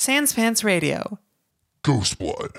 [0.00, 1.18] Sans Pants Radio.
[1.82, 2.56] Ghost Blood.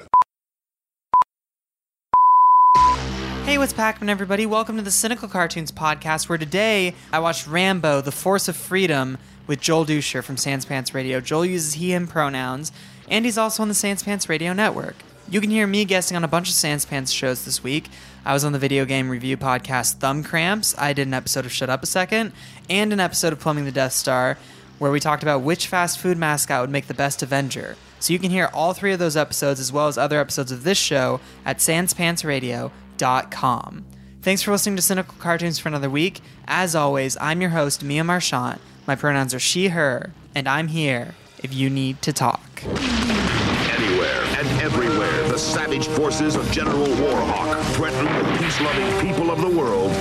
[3.45, 4.45] Hey, what's Pac-Man, everybody?
[4.45, 9.17] Welcome to the Cynical Cartoons podcast, where today I watched Rambo: The Force of Freedom
[9.47, 11.19] with Joel Dusher from Sans Pants Radio.
[11.19, 12.71] Joel uses he/him pronouns,
[13.09, 14.97] and he's also on the Sans Pants Radio network.
[15.27, 17.89] You can hear me guesting on a bunch of Sans Pants shows this week.
[18.23, 20.75] I was on the video game review podcast Thumb Cramps.
[20.77, 22.33] I did an episode of Shut Up a Second,
[22.69, 24.37] and an episode of Plumbing the Death Star,
[24.81, 27.75] where we talked about which fast food mascot would make the best Avenger.
[27.99, 30.63] So you can hear all three of those episodes as well as other episodes of
[30.63, 33.85] this show at sanspantsradio.com.
[34.23, 36.21] Thanks for listening to Cynical Cartoons for another week.
[36.47, 38.59] As always, I'm your host, Mia Marchant.
[38.87, 42.63] My pronouns are she, her, and I'm here if you need to talk.
[42.63, 49.49] Anywhere and everywhere, the savage forces of General Warhawk threaten the peace-loving people of the
[49.55, 49.91] world.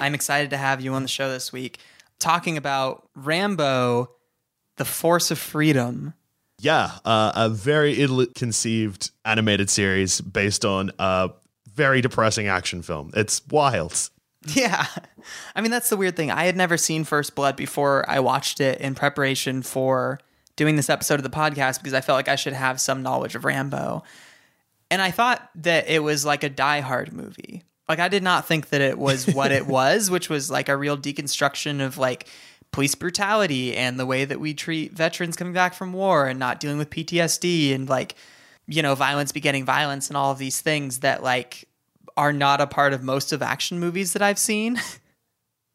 [0.00, 1.78] I'm excited to have you on the show this week
[2.18, 4.10] talking about Rambo,
[4.76, 6.14] The Force of Freedom.
[6.60, 11.30] Yeah, uh, a very ill-conceived animated series based on a
[11.72, 13.12] very depressing action film.
[13.14, 14.10] It's wild.
[14.54, 14.86] Yeah.
[15.56, 16.30] I mean, that's the weird thing.
[16.30, 20.20] I had never seen First Blood before I watched it in preparation for
[20.54, 23.34] doing this episode of the podcast because I felt like I should have some knowledge
[23.34, 24.04] of Rambo.
[24.92, 27.64] And I thought that it was like a Die Hard movie.
[27.88, 30.76] Like, I did not think that it was what it was, which was like a
[30.76, 32.28] real deconstruction of like
[32.70, 36.60] police brutality and the way that we treat veterans coming back from war and not
[36.60, 38.14] dealing with PTSD and like,
[38.66, 41.66] you know, violence begetting violence and all of these things that like
[42.16, 44.80] are not a part of most of action movies that I've seen.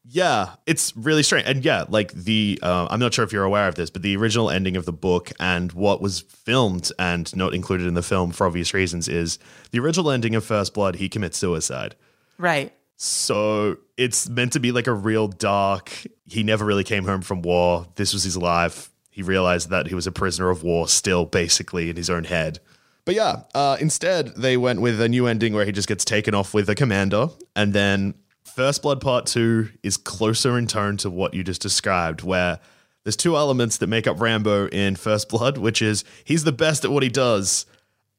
[0.06, 1.46] Yeah, it's really strange.
[1.48, 4.16] And yeah, like the, uh, I'm not sure if you're aware of this, but the
[4.16, 8.30] original ending of the book and what was filmed and not included in the film
[8.30, 9.38] for obvious reasons is
[9.70, 11.96] the original ending of First Blood, he commits suicide.
[12.38, 12.72] right.
[12.96, 15.90] So it's meant to be like a real dark,
[16.26, 17.86] he never really came home from war.
[17.96, 18.90] This was his life.
[19.10, 22.60] He realized that he was a prisoner of war still, basically, in his own head.
[23.04, 26.34] But yeah, uh, instead, they went with a new ending where he just gets taken
[26.34, 27.28] off with a commander.
[27.54, 32.22] And then First Blood Part 2 is closer in tone to what you just described,
[32.22, 32.60] where
[33.02, 36.84] there's two elements that make up Rambo in First Blood, which is he's the best
[36.84, 37.66] at what he does.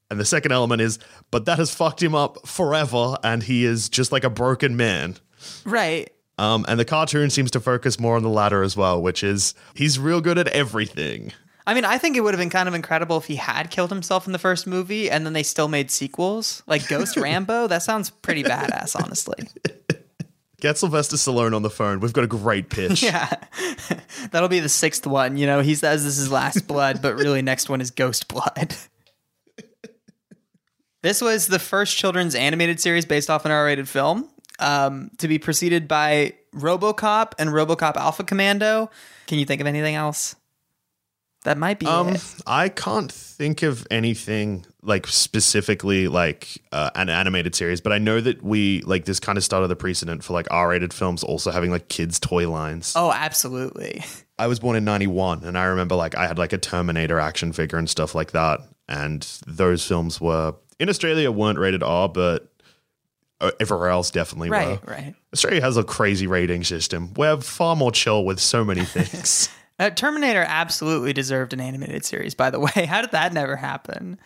[0.10, 1.00] And the second element is,
[1.32, 5.16] but that has fucked him up forever, and he is just like a broken man.
[5.66, 6.12] Right.
[6.38, 9.54] Um, and the cartoon seems to focus more on the latter as well, which is
[9.74, 11.32] he's real good at everything.
[11.68, 13.90] I mean, I think it would have been kind of incredible if he had killed
[13.90, 16.62] himself in the first movie and then they still made sequels.
[16.68, 19.48] Like Ghost Rambo, that sounds pretty badass, honestly.
[20.66, 22.00] Get Sylvester Stallone on the phone.
[22.00, 23.04] We've got a great pitch.
[23.04, 23.30] Yeah.
[24.32, 25.38] That'll be the sixth one.
[25.38, 28.76] You know, he says this is Last Blood, but really next one is Ghost Blood.
[31.04, 34.28] this was the first children's animated series based off an R rated film
[34.58, 38.90] um, to be preceded by Robocop and Robocop Alpha Commando.
[39.28, 40.36] Can you think of anything else?
[41.44, 42.24] That might be Um, it.
[42.48, 48.22] I can't think of anything like specifically like uh, an animated series, but I know
[48.22, 51.72] that we like this kind of started the precedent for like R-rated films also having
[51.72, 52.94] like kids' toy lines.
[52.96, 54.04] Oh, absolutely.
[54.40, 57.52] I was born in '91, and I remember like I had like a Terminator action
[57.52, 62.52] figure and stuff like that, and those films were in Australia weren't rated R, but
[63.42, 64.94] uh, everywhere else definitely Right, were.
[64.94, 65.16] right.
[65.34, 67.14] Australia has a crazy rating system.
[67.16, 69.50] We're far more chill with so many things.
[69.78, 72.72] Uh, Terminator absolutely deserved an animated series, by the way.
[72.88, 74.18] How did that never happen?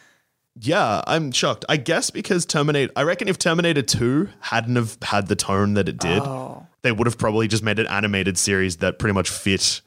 [0.62, 1.64] Yeah, I'm shocked.
[1.70, 5.88] I guess because Terminator, I reckon if Terminator 2 hadn't have had the tone that
[5.88, 6.68] it did, Oh.
[6.82, 9.82] they would have probably just made an animated series that pretty much fit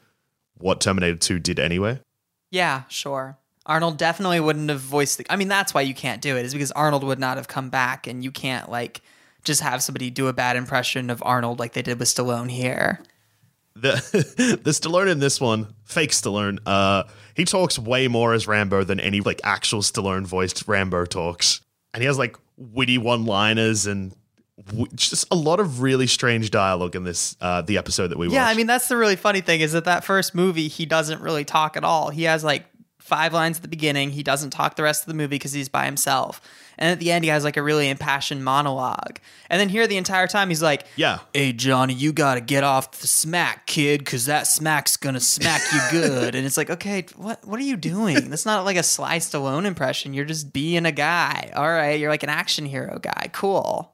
[0.57, 1.99] what Terminator 2 did anyway.
[2.49, 3.37] Yeah, sure.
[3.65, 5.25] Arnold definitely wouldn't have voiced the.
[5.29, 7.69] I mean, that's why you can't do it, is because Arnold would not have come
[7.69, 9.01] back, and you can't, like,
[9.43, 12.99] just have somebody do a bad impression of Arnold like they did with Stallone here.
[13.75, 13.91] the
[14.63, 17.03] the Stallone in this one, fake Stallone, uh,
[17.35, 21.61] he talks way more as Rambo than any like actual Stallone voiced Rambo talks,
[21.93, 24.15] and he has like witty one liners and
[24.67, 28.27] w- just a lot of really strange dialogue in this uh, the episode that we
[28.27, 28.35] watched.
[28.35, 31.21] Yeah, I mean that's the really funny thing is that that first movie he doesn't
[31.21, 32.09] really talk at all.
[32.09, 32.65] He has like
[33.03, 34.11] five lines at the beginning.
[34.11, 36.41] He doesn't talk the rest of the movie because he's by himself.
[36.77, 39.19] And at the end, he has like a really impassioned monologue.
[39.49, 41.19] And then here, the entire time, he's like, Yeah.
[41.33, 45.61] hey Johnny, you got to get off the smack, kid, because that smack's gonna smack
[45.73, 48.29] you good." and it's like, okay, what what are you doing?
[48.29, 50.13] That's not like a Sly Stallone impression.
[50.13, 51.51] You're just being a guy.
[51.55, 53.29] All right, you're like an action hero guy.
[53.33, 53.92] Cool.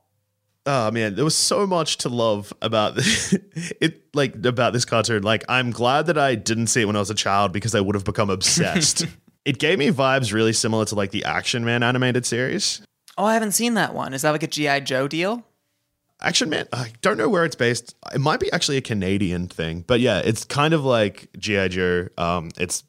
[0.66, 3.34] Oh man, there was so much to love about this,
[3.82, 4.06] it.
[4.14, 5.24] Like about this cartoon.
[5.24, 7.82] Like I'm glad that I didn't see it when I was a child because I
[7.82, 9.06] would have become obsessed.
[9.46, 12.82] it gave me vibes really similar to like the Action Man animated series.
[13.18, 14.14] Oh, I haven't seen that one.
[14.14, 15.44] Is that like a GI Joe deal?
[16.22, 17.96] Action Man, I don't know where it's based.
[18.14, 22.10] It might be actually a Canadian thing, but yeah, it's kind of like GI Joe.
[22.18, 22.84] Um, it's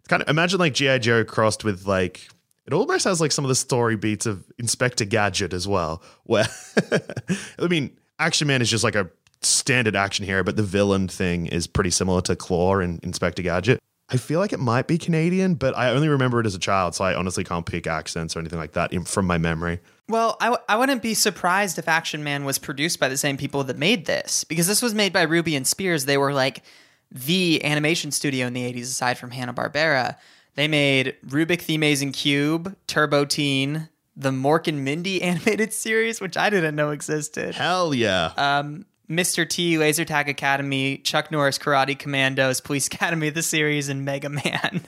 [0.00, 2.28] it's kind of imagine like GI Joe crossed with like
[2.66, 6.02] it almost has like some of the story beats of Inspector Gadget as well.
[6.24, 6.46] Where
[7.58, 9.10] I mean, Action Man is just like a
[9.42, 13.80] standard action hero, but the villain thing is pretty similar to Claw and Inspector Gadget.
[14.10, 16.94] I feel like it might be Canadian, but I only remember it as a child,
[16.94, 19.80] so I honestly can't pick accents or anything like that from my memory.
[20.08, 23.38] Well, I, w- I wouldn't be surprised if Action Man was produced by the same
[23.38, 26.04] people that made this, because this was made by Ruby and Spears.
[26.04, 26.62] They were like
[27.10, 30.16] the animation studio in the 80s, aside from Hanna-Barbera.
[30.54, 36.36] They made Rubik the Amazing Cube, Turbo Teen, the Mork and Mindy animated series, which
[36.36, 37.54] I didn't know existed.
[37.54, 38.32] Hell yeah.
[38.36, 39.48] Um, Mr.
[39.48, 44.82] T, Laser Tag Academy, Chuck Norris Karate Commandos, Police Academy, the series, and Mega Man.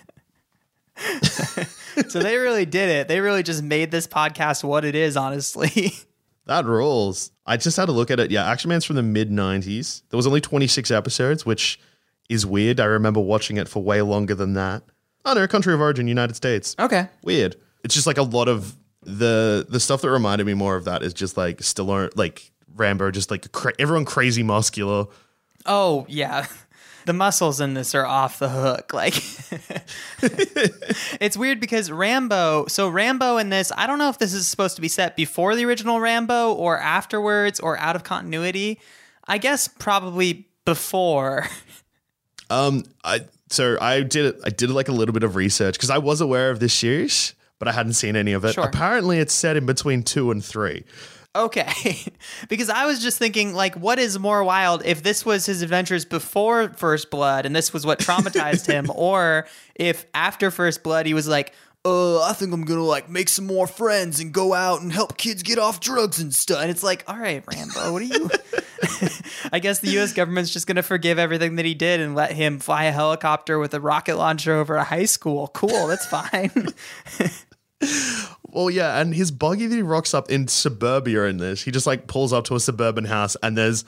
[2.09, 3.09] so they really did it.
[3.09, 5.93] They really just made this podcast what it is, honestly.
[6.47, 7.33] That rules.
[7.45, 8.31] I just had to look at it.
[8.31, 10.03] Yeah, Action Man's from the mid 90s.
[10.09, 11.79] There was only 26 episodes, which
[12.29, 12.81] is weird.
[12.81, 14.85] I remember watching it for way longer than that.
[15.27, 16.75] Oh no, country of origin, United States.
[16.79, 17.09] okay.
[17.23, 17.57] Weird.
[17.85, 21.03] It's just like a lot of the the stuff that reminded me more of that
[21.03, 25.07] is just like Stallone, like Rambo, just like cra- everyone crazy muscular.
[25.67, 26.47] Oh, yeah.
[27.07, 28.93] The muscles in this are off the hook.
[28.93, 29.15] Like,
[31.21, 34.75] it's weird because Rambo, so Rambo in this, I don't know if this is supposed
[34.75, 38.81] to be set before the original Rambo or afterwards or out of continuity.
[39.29, 41.47] I guess probably before.
[42.49, 44.41] Um, I so I did it.
[44.45, 47.35] I did like a little bit of research because I was aware of this series,
[47.59, 48.55] but I hadn't seen any of it.
[48.55, 48.65] Sure.
[48.65, 50.85] Apparently, it's set in between two and three.
[51.37, 51.99] Okay.
[52.49, 56.05] because I was just thinking, like, what is more wild if this was his adventures
[56.05, 61.15] before First Blood and this was what traumatized him, or if after First Blood he
[61.15, 61.53] was like,
[61.87, 65.17] uh, I think I'm gonna like make some more friends and go out and help
[65.17, 66.61] kids get off drugs and stuff.
[66.61, 68.29] And it's like, all right, Rambo, what are you?
[69.53, 70.13] I guess the U.S.
[70.13, 73.73] government's just gonna forgive everything that he did and let him fly a helicopter with
[73.73, 75.49] a rocket launcher over a high school.
[75.49, 76.51] Cool, that's fine.
[78.49, 81.87] Well, yeah, and his buggy that he rocks up in suburbia in this, he just
[81.87, 83.85] like pulls up to a suburban house and there's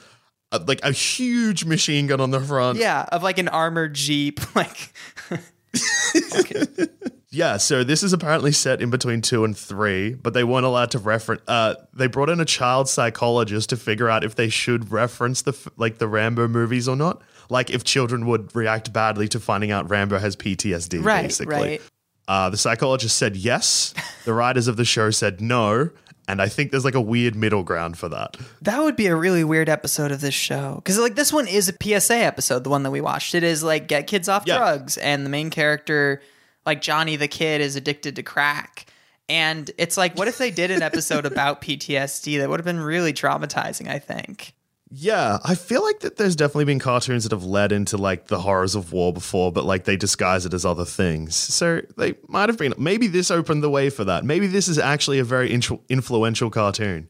[0.51, 2.77] a, like a huge machine gun on the front.
[2.77, 4.93] yeah, of like an armored jeep, like.
[7.31, 10.89] Yeah, so this is apparently set in between two and three, but they weren't allowed
[10.91, 11.41] to reference.
[11.47, 15.55] Uh, they brought in a child psychologist to figure out if they should reference the
[15.77, 17.21] like the Rambo movies or not.
[17.49, 21.03] Like if children would react badly to finding out Rambo has PTSD.
[21.03, 21.55] Right, basically.
[21.55, 21.81] right.
[22.27, 23.93] Uh, the psychologist said yes.
[24.25, 25.89] The writers of the show said no.
[26.27, 28.37] And I think there's like a weird middle ground for that.
[28.61, 30.75] That would be a really weird episode of this show.
[30.75, 33.33] Because, like, this one is a PSA episode, the one that we watched.
[33.33, 34.57] It is like get kids off Yeah.
[34.59, 36.21] drugs, and the main character,
[36.69, 38.85] like Johnny the kid, is addicted to crack.
[39.27, 42.37] And it's like, what if they did an episode about PTSD?
[42.37, 44.53] That would have been really traumatizing, I think.
[44.91, 48.39] Yeah, I feel like that there's definitely been cartoons that have led into like the
[48.39, 51.35] horrors of war before, but like they disguise it as other things.
[51.35, 52.73] So they might have been.
[52.77, 54.23] Maybe this opened the way for that.
[54.23, 57.09] Maybe this is actually a very intru- influential cartoon.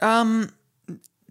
[0.00, 0.50] Um,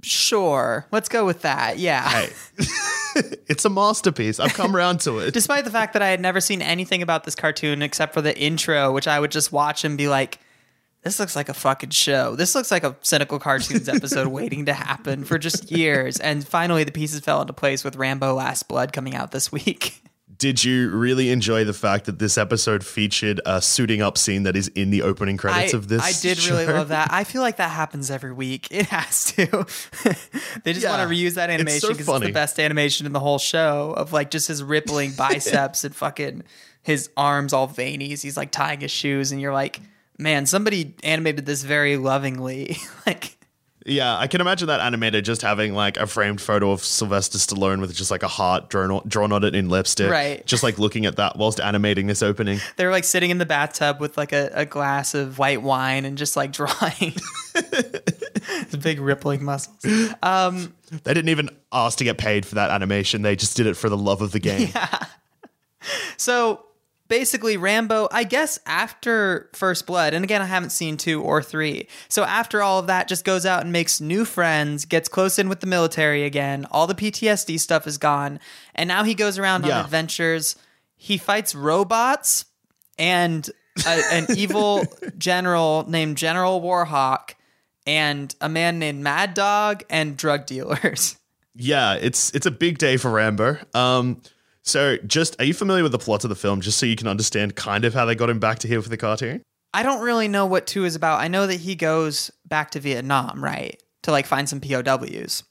[0.01, 0.87] sure.
[0.91, 1.77] Let's go with that.
[1.77, 2.07] Yeah.
[2.07, 2.29] Hey,
[3.47, 4.39] it's a masterpiece.
[4.39, 5.33] I've come around to it.
[5.33, 8.37] Despite the fact that I had never seen anything about this cartoon except for the
[8.37, 10.39] intro, which I would just watch and be like,
[11.03, 12.35] this looks like a fucking show.
[12.35, 16.19] This looks like a cynical cartoons episode waiting to happen for just years.
[16.19, 20.03] And finally, the pieces fell into place with Rambo Last Blood coming out this week.
[20.41, 24.55] Did you really enjoy the fact that this episode featured a suiting up scene that
[24.55, 26.01] is in the opening credits I, of this?
[26.01, 27.09] I did really love that.
[27.11, 28.67] I feel like that happens every week.
[28.71, 29.45] It has to.
[30.63, 30.97] they just Yeah.
[30.97, 34.13] want to reuse that animation because it's, the best animation in the whole show of
[34.13, 36.41] like just his rippling biceps and fucking
[36.81, 39.31] his arms all veiny he's like tying his shoes.
[39.31, 39.79] And you're like,
[40.17, 42.77] man, somebody animated this very lovingly.
[43.05, 43.37] like,
[43.85, 47.81] Yeah, I can imagine that animator just having like a framed photo of Sylvester Stallone
[47.81, 50.09] with just like a heart drawn on, drawn on it in lipstick.
[50.11, 50.45] Right.
[50.45, 52.59] Just like looking at that whilst animating this opening.
[52.75, 56.17] They're like sitting in the bathtub with like a, a glass of white wine and
[56.17, 57.13] just like drawing.
[57.53, 59.83] the big rippling muscles.
[60.21, 60.73] Um,
[61.03, 63.23] They didn't even ask to get paid for that animation.
[63.23, 64.69] They just did it for the love of the game.
[64.75, 65.05] Yeah.
[66.17, 66.63] So
[67.11, 71.87] basically, Rambo, I guess after First Blood, and again, I haven't seen two or three.
[72.07, 75.49] So after all of that, just goes out and makes new friends, gets close in
[75.49, 76.65] with the military again.
[76.71, 78.39] All the PTSD stuff is gone.
[78.73, 79.79] And now he goes around Yeah.
[79.79, 80.55] on adventures.
[80.95, 82.45] He fights robots
[82.97, 83.47] and
[83.85, 84.83] a, an evil
[85.17, 87.35] general named General Warhawk
[87.85, 91.17] and a man named Mad Dog and drug dealers.
[91.53, 93.57] Yeah, it's it's a big day for Rambo.
[93.73, 94.21] Um,
[94.63, 97.07] so just are you familiar with the plot of the film, just so you can
[97.07, 99.41] understand kind of how they got him back to here for the cartoon?
[99.73, 101.19] I don't really know what two is about.
[101.19, 103.81] I know that he goes back to Vietnam, right?
[104.03, 105.43] To like find some POWs.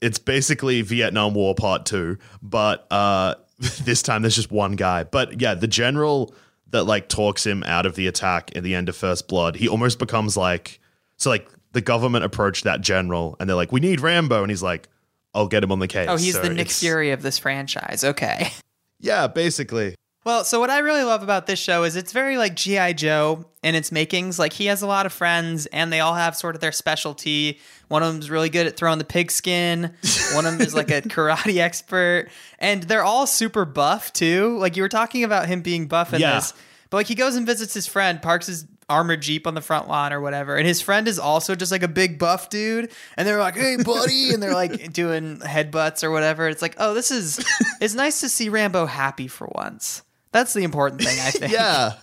[0.00, 3.34] It's basically Vietnam War Part Two, but uh,
[3.82, 5.04] this time there's just one guy.
[5.04, 6.34] But yeah, the general
[6.70, 9.68] that like talks him out of the attack in the end of First Blood, he
[9.68, 10.80] almost becomes like
[11.16, 14.62] so like the government approached that general and they're like, "We need Rambo," and he's
[14.62, 14.88] like,
[15.34, 17.38] "I'll get him on the case." Oh, he's So the Nick it's- Fury of this
[17.38, 18.04] franchise.
[18.04, 18.50] Okay.
[19.00, 19.94] Yeah, basically.
[20.24, 22.94] Well, so what I really love about this show is it's very like G.I.
[22.94, 24.40] Joe in its makings.
[24.40, 27.60] Like he has a lot of friends and they all have sort of their specialty.
[27.86, 29.94] One of them's really good at throwing the pigskin.
[30.34, 32.26] One of them is like a karate expert.
[32.58, 34.58] And they're all super buff too.
[34.58, 36.34] Like you were talking about him being buff in Yeah.
[36.34, 36.52] this.
[36.90, 39.88] But like he goes and visits his friend, parks his armored Jeep on the front
[39.88, 40.56] lawn or whatever.
[40.56, 42.90] And his friend is also just like a big buff dude.
[43.16, 44.30] And they're like, hey, buddy.
[44.34, 46.48] And they're like doing headbutts or whatever.
[46.48, 47.44] It's like, oh, this is,
[47.80, 50.02] it's nice to see Rambo happy for once.
[50.32, 51.52] That's the important thing, I think.
[51.52, 51.94] Yeah.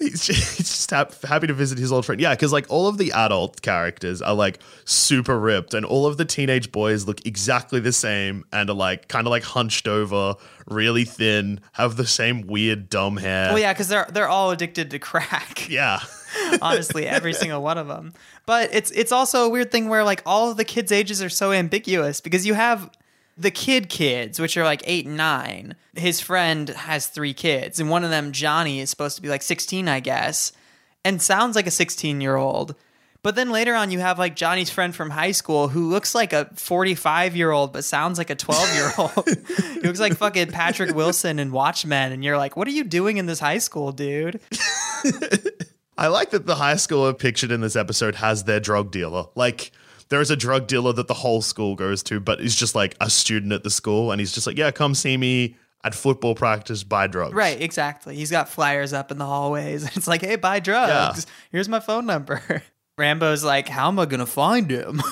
[0.00, 2.20] He's just, he's just hap- happy to visit his old friend.
[2.20, 6.16] Yeah, because like all of the adult characters are like super ripped, and all of
[6.16, 10.34] the teenage boys look exactly the same and are like kind of like hunched over,
[10.66, 13.50] really thin, have the same weird dumb hair.
[13.50, 15.68] Well, yeah, because they're they're all addicted to crack.
[15.70, 16.00] Yeah.
[16.62, 18.12] Honestly, every single one of them.
[18.46, 21.28] But it's it's also a weird thing where like all of the kids' ages are
[21.28, 22.90] so ambiguous because you have
[23.40, 25.76] the kid kids, which are like eight and nine.
[25.94, 29.42] His friend has three kids, and one of them, Johnny, is supposed to be like
[29.42, 30.52] sixteen, I guess,
[31.04, 32.74] and sounds like a sixteen year old.
[33.22, 36.32] But then later on, you have like Johnny's friend from high school who looks like
[36.32, 39.28] a 45 year old, but sounds like a 12 year old.
[39.74, 42.12] he looks like fucking Patrick Wilson in Watchmen.
[42.12, 44.40] And you're like, what are you doing in this high school, dude?
[45.98, 49.26] I like that the high schooler pictured in this episode has their drug dealer.
[49.34, 49.70] Like,
[50.10, 52.96] there is a drug dealer that the whole school goes to, but he's just like
[53.00, 56.34] a student at the school, and he's just like, yeah, come see me at football
[56.34, 57.32] practice, buy drugs.
[57.32, 58.14] Right, exactly.
[58.16, 59.84] He's got flyers up in the hallways.
[59.96, 61.26] It's like, hey, buy drugs.
[61.50, 62.62] Here's my phone number.
[62.98, 65.00] Rambo's like, how am I going to find him?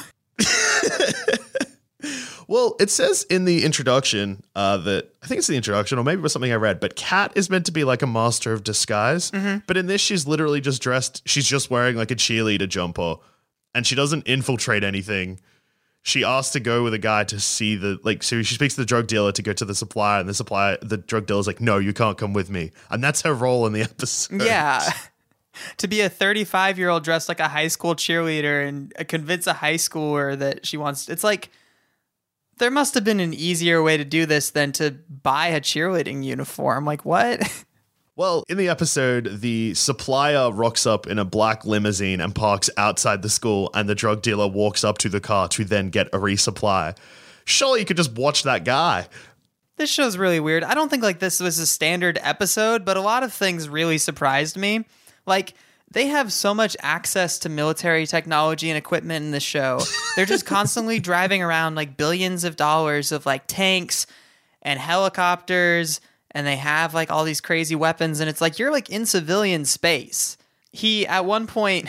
[2.50, 6.21] Well, it says in the introduction uh, that I think it's the introduction, or maybe
[6.21, 8.64] it was something I read, but Kat is meant to be like a master of
[8.64, 9.31] disguise.
[9.67, 13.17] But in this, she's literally just dressed, she's just wearing like a cheerleader jumper
[13.78, 15.38] and she doesn't infiltrate anything.
[16.02, 18.80] She asks to go with a guy to see the, like, so she speaks to
[18.80, 21.61] the drug dealer to go to the supplier, and the supplier, the drug dealer's like,
[21.61, 22.73] no, you can't come with me.
[22.90, 24.42] And that's her role in the episode.
[24.42, 24.82] yeah.
[25.76, 29.47] to be a 35 year old dressed like a high school cheerleader and uh, convince
[29.47, 31.50] a high schooler that she wants, it's like,
[32.56, 34.90] there must have been an easier way to do this than to
[35.23, 36.85] buy a cheerleading uniform.
[36.85, 37.64] Like, what?
[38.19, 43.23] Well, in the episode, the supplier rocks up in a black limousine and parks outside
[43.23, 46.19] the school, and the drug dealer walks up to the car to then get a
[46.19, 46.99] resupply.
[47.45, 49.07] Surely you could just watch that guy.
[49.77, 50.65] this show's really weird.
[50.65, 53.99] I don't think like this was a standard episode, but a lot of things really
[53.99, 54.85] surprised me.
[55.25, 55.55] Like
[55.89, 59.79] they have so much access to military technology and equipment in this show.
[60.17, 64.09] They're just constantly driving around like billions of dollars of like tanks
[64.61, 66.01] and helicopters
[66.32, 69.64] and they have like all these crazy weapons and it's like you're like in civilian
[69.64, 70.37] space.
[70.73, 71.88] He at one point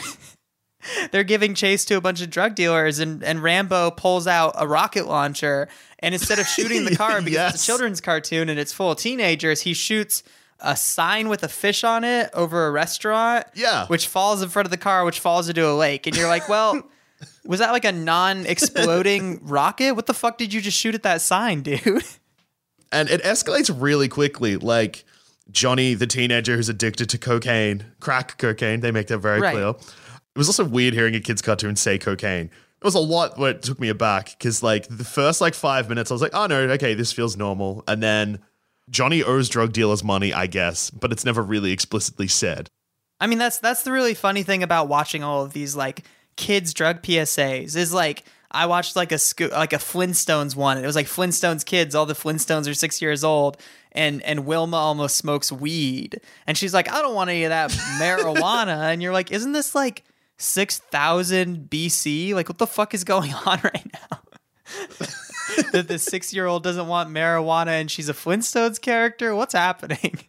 [1.12, 4.68] they're giving chase to a bunch of drug dealers and, and Rambo pulls out a
[4.68, 5.68] rocket launcher
[6.00, 8.98] and instead of shooting the car because it's a children's cartoon and it's full of
[8.98, 10.24] teenagers, he shoots
[10.62, 13.46] a sign with a fish on it over a restaurant.
[13.54, 13.88] Yeah.
[13.88, 16.08] Which falls in front of the car, which falls into a lake.
[16.08, 16.82] And you're like, well,
[17.46, 19.96] was that like a non exploding rocket?
[19.96, 22.04] What the fuck did you just shoot at that sign, dude?
[22.92, 24.58] And it escalates really quickly.
[24.58, 25.04] Like
[25.52, 29.54] Johnny, the teenager who's addicted to cocaine, crack cocaine, they make that very Right.
[29.54, 29.70] clear.
[29.70, 32.46] It was also weird hearing a kid's cartoon say cocaine.
[32.46, 35.90] It was a lot where it took me aback because, like, the first like five
[35.90, 37.84] minutes, I was like, oh no, okay, this feels normal.
[37.88, 38.40] And then
[38.90, 42.70] Johnny owes drug dealers money, I guess, but it's never really explicitly said.
[43.20, 46.06] I mean, that's that's the really funny thing about watching all of these like
[46.38, 50.78] kids drug PSAs is like I watched like a sco- like a Flintstones one.
[50.78, 51.94] It was like Flintstones kids.
[51.94, 56.74] All the Flintstones are six years old, and and Wilma almost smokes weed, and she's
[56.74, 58.80] like, I don't want any of that marijuana.
[58.92, 60.04] And you're like, isn't this like
[60.38, 62.34] six thousand BC?
[62.34, 64.20] Like, what the fuck is going on right now?
[65.72, 69.36] that the six year old doesn't want marijuana and she's a Flintstones character.
[69.36, 70.20] What's happening?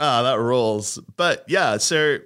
[0.00, 0.98] Ah, that rules.
[1.16, 2.18] But yeah, so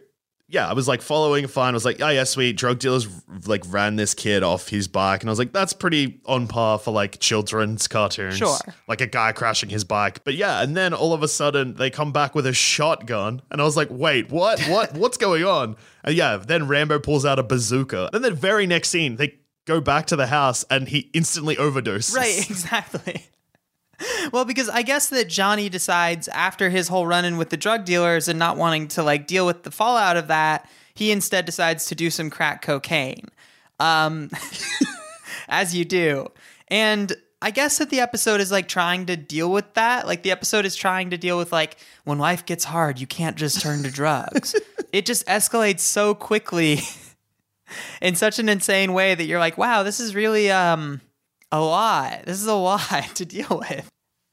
[0.48, 1.70] yeah, I was like following fine.
[1.70, 2.56] I was like, oh yeah, sweet.
[2.56, 3.08] Drug dealers
[3.46, 6.78] like ran this kid off his bike, and I was like, that's pretty on par
[6.78, 8.36] for like children's cartoons.
[8.36, 8.56] Sure.
[8.86, 10.22] Like a guy crashing his bike.
[10.22, 13.60] But yeah, and then all of a sudden they come back with a shotgun, and
[13.60, 14.60] I was like, wait, what?
[14.62, 14.94] What?
[14.96, 15.76] What's going on?
[16.04, 18.10] And yeah, then Rambo pulls out a bazooka.
[18.12, 22.14] Then the very next scene, they go back to the house, and he instantly overdoses.
[22.14, 23.26] Right, exactly.
[24.32, 27.84] Well, because I guess that Johnny decides after his whole run in with the drug
[27.84, 31.86] dealers and not wanting to like deal with the fallout of that, he instead decides
[31.86, 33.28] to do some crack cocaine.
[33.78, 34.30] Um,
[35.48, 36.28] as you do.
[36.68, 40.06] And I guess that the episode is like trying to deal with that.
[40.06, 43.36] Like the episode is trying to deal with like when life gets hard, you can't
[43.36, 44.54] just turn to drugs.
[44.92, 46.80] it just escalates so quickly
[48.00, 51.00] in such an insane way that you're like, wow, this is really um
[51.52, 52.24] a lot.
[52.24, 53.88] This is a lot to deal with.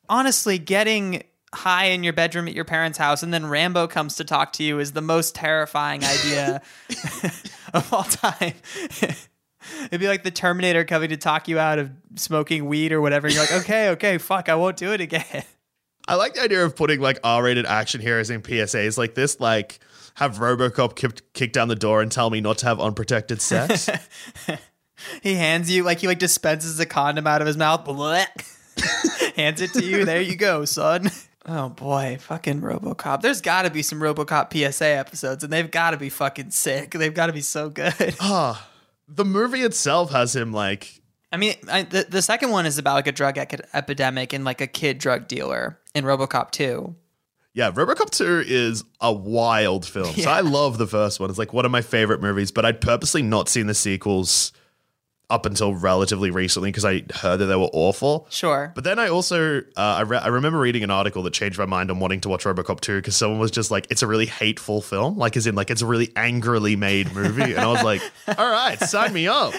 [0.09, 4.23] Honestly, getting high in your bedroom at your parents' house and then Rambo comes to
[4.23, 6.61] talk to you is the most terrifying idea
[7.73, 8.53] of all time.
[9.85, 13.29] It'd be like the Terminator coming to talk you out of smoking weed or whatever.
[13.29, 15.43] You're like, okay, okay, fuck, I won't do it again.
[16.05, 19.79] I like the idea of putting like R-rated action heroes in PSAs like this, like
[20.15, 23.89] have RoboCop kick, kick down the door and tell me not to have unprotected sex.
[25.21, 27.87] He hands you like he like dispenses a condom out of his mouth.
[29.35, 30.05] Hands it to you.
[30.05, 31.09] There you go, son.
[31.45, 33.21] Oh boy, fucking RoboCop.
[33.21, 36.91] There's got to be some RoboCop PSA episodes, and they've got to be fucking sick.
[36.91, 37.93] They've got to be so good.
[39.07, 41.01] the movie itself has him like
[41.33, 44.45] I mean, I, the the second one is about like a drug ec- epidemic and
[44.45, 46.95] like a kid drug dealer in RoboCop 2.
[47.55, 50.13] Yeah, RoboCop 2 is a wild film.
[50.13, 51.29] So I love the first one.
[51.31, 54.53] It's like one of my favorite movies, but I'd purposely not seen the sequels
[55.29, 58.27] up until relatively recently because I heard that they were awful.
[58.29, 58.71] Sure.
[58.75, 61.65] But then I also uh, I, re- I remember reading an article that changed my
[61.65, 64.25] mind on wanting to watch RoboCop 2 because someone was just like, it's a really
[64.25, 67.83] hateful film, like as in like it's a really angrily made movie, and I was
[67.83, 68.01] like,
[68.37, 69.53] all right, sign me up.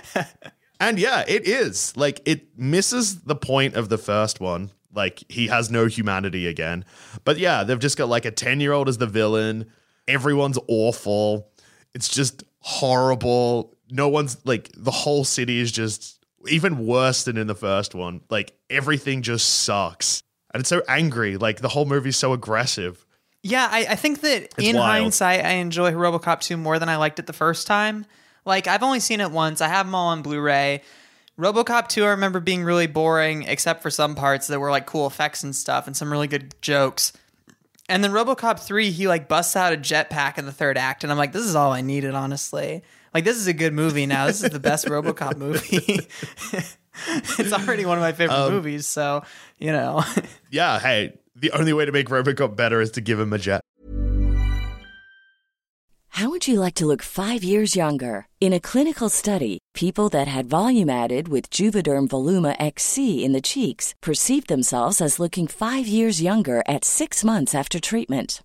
[0.81, 4.70] And yeah, it is like it misses the point of the first one.
[4.94, 6.85] Like he has no humanity again.
[7.24, 9.72] But yeah, they've just got like a ten year old as the villain.
[10.07, 11.48] Everyone's awful.
[11.94, 13.73] It's just horrible.
[13.94, 18.20] No one's like the whole city is just even worse than in the first one.
[18.28, 20.22] Like everything just sucks.
[20.52, 21.37] And it's so angry.
[21.37, 23.07] Like the whole movie's so aggressive.
[23.42, 24.87] Yeah, I, I think that in wild.
[24.87, 28.07] hindsight, I enjoy RoboCop 2 more than I liked it the first time.
[28.46, 29.61] Like, I've only seen it once.
[29.61, 30.80] I have them all on Blu ray.
[31.38, 35.07] RoboCop 2, I remember being really boring, except for some parts that were like cool
[35.07, 37.12] effects and stuff and some really good jokes.
[37.88, 41.12] And then RoboCop 3, he like busts out a jetpack in the third act, and
[41.12, 42.83] I'm like, this is all I needed, honestly.
[43.14, 44.27] Like, this is a good movie now.
[44.27, 46.00] This is the best RoboCop movie.
[47.38, 49.22] it's already one of my favorite um, movies, so,
[49.59, 50.05] you know.
[50.50, 53.61] Yeah, hey, the only way to make Robocop better is to give him a jet.
[56.11, 58.29] How would you like to look five years younger?
[58.40, 63.40] In a clinical study, people that had volume added with Juvederm Voluma XC in the
[63.40, 68.44] cheeks perceived themselves as looking five years younger at six months after treatment.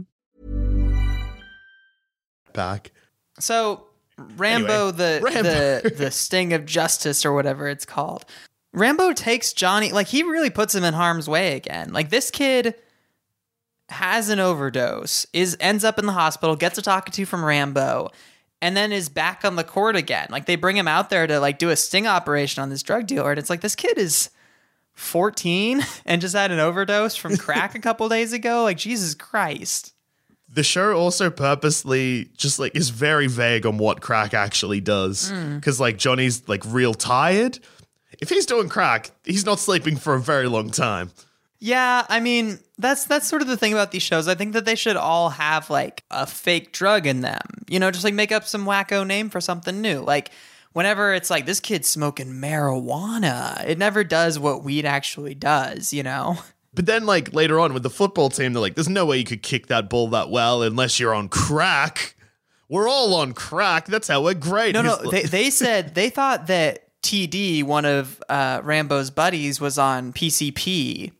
[2.53, 2.91] Back.
[3.39, 3.85] So
[4.17, 5.41] Rambo, Anyway, the Rambo.
[5.43, 8.25] the the sting of justice or whatever it's called.
[8.73, 11.91] Rambo takes Johnny like he really puts him in harm's way again.
[11.91, 12.75] Like this kid
[13.89, 18.09] has an overdose, is ends up in the hospital, gets a to from Rambo,
[18.61, 20.27] and then is back on the court again.
[20.29, 23.07] Like they bring him out there to like do a sting operation on this drug
[23.07, 24.29] dealer, and it's like this kid is
[24.93, 28.63] 14 and just had an overdose from crack a couple days ago.
[28.63, 29.93] Like Jesus Christ.
[30.53, 35.31] The show also purposely just like is very vague on what crack actually does.
[35.31, 35.55] Mm.
[35.55, 37.59] Because like Johnny's like real tired.
[38.19, 41.11] If he's doing crack, he's not sleeping for a very long time.
[41.59, 44.27] Yeah, I mean, that's that's sort of the thing about these shows.
[44.27, 47.63] I think that they should all have like a fake drug in them.
[47.69, 50.01] You know, just like make up some wacko name for something new.
[50.01, 50.31] Like
[50.73, 56.03] whenever it's like this kid's smoking marijuana, it never does what weed actually does, you
[56.03, 56.39] know?
[56.73, 59.25] But then, like later on with the football team, they're like, "There's no way you
[59.25, 62.15] could kick that ball that well unless you're on crack."
[62.69, 63.87] We're all on crack.
[63.87, 64.73] That's how we're great.
[64.73, 69.59] No, no, He's they they said they thought that TD, one of uh, Rambo's buddies,
[69.59, 71.11] was on PCP.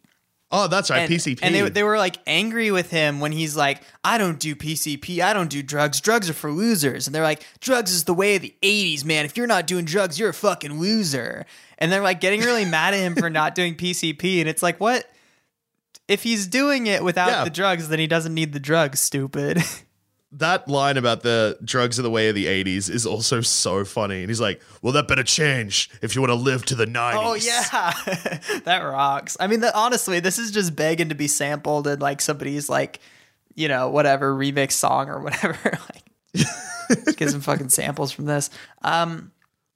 [0.52, 1.40] oh, that's right, and, PCP.
[1.42, 5.20] And they, they were like angry with him when he's like, I don't do PCP.
[5.22, 6.00] I don't do drugs.
[6.00, 7.08] Drugs are for losers.
[7.08, 9.26] And they're like, drugs is the way of the 80s, man.
[9.26, 11.46] If you're not doing drugs, you're a fucking loser.
[11.78, 14.40] And they're like getting really mad at him for not doing PCP.
[14.40, 15.11] And it's like, what?
[16.08, 17.44] If he's doing it without Yeah.
[17.44, 19.62] the drugs, then he doesn't need the drugs, stupid.
[20.34, 24.22] that line about the drugs are the way of the 80s is also so funny.
[24.22, 27.14] And he's like, well, that better change if you want to live to the 90s.
[27.16, 29.36] Oh yeah, that rocks.
[29.40, 33.00] I mean, the, honestly, this is just begging to be sampled in like somebody's like,
[33.56, 35.58] you know, whatever remix song or whatever.
[36.34, 38.50] like, get some fucking samples from this.
[38.84, 39.32] Um,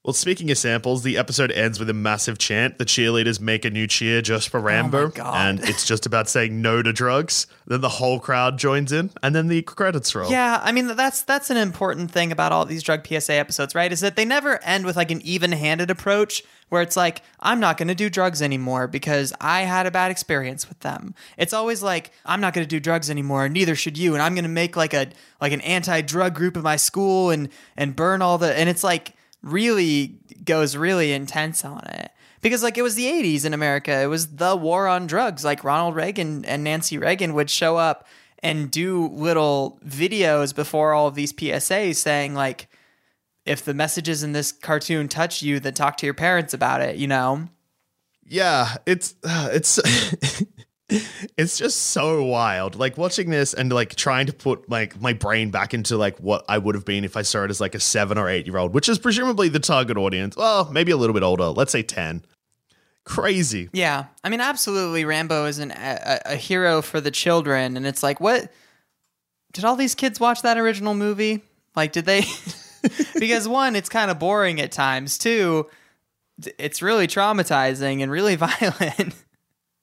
[0.06, 2.78] Well, speaking of samples, the episode ends with a massive chant.
[2.78, 5.12] The cheerleaders make a new cheer just for oh Rambo.
[5.18, 7.48] Oh And it's just about saying no to drugs.
[7.66, 10.30] Then the whole crowd joins in, and then the credits roll.
[10.30, 13.92] yeah, I mean that's that's an important thing about all these drug PSA episodes, right?
[13.92, 17.78] Is that they never end with like an even-handed approach where it's like I'm not
[17.78, 21.16] going to do drugs anymore because I had a bad experience with them.
[21.36, 24.36] It's always like I'm not going to do drugs anymore, neither should you, and I'm
[24.36, 25.08] going to make like a
[25.42, 29.15] like an anti-drug group at my school and and burn all the and it's like
[29.46, 32.12] really goes really intense on it.
[32.42, 34.02] Because like it was the 80s in America.
[34.02, 35.46] It was the war on drugs.
[35.46, 38.06] Like Ronald Reagan and Nancy Reagan would show up
[38.40, 42.68] and do little videos before all of these PSAs saying like
[43.46, 46.98] if the messages in this cartoon touch you, then talk to your parents about it,
[46.98, 47.48] you know?
[48.28, 49.80] Yeah, it's uh, it's
[50.90, 52.76] it's just so wild.
[52.76, 56.46] Like watching this and like trying to put like my brain back into like what
[56.48, 58.58] I would have been if I saw it as like a seven or eight year
[58.58, 60.36] old, which is presumably the target audience.
[60.36, 61.46] Well, maybe a little bit older.
[61.46, 62.24] Let's say ten.
[63.04, 63.70] Crazy.
[63.72, 65.06] Yeah, I mean, absolutely.
[65.06, 68.52] Rambo is an, a, a hero for the children, and it's like, what?
[69.54, 71.44] Did all these kids watch that original movie?
[71.76, 72.26] Like, did they?
[73.20, 75.18] because one, it's kind of boring at times.
[75.20, 75.68] Two,
[76.58, 79.14] it's really traumatizing and really violent.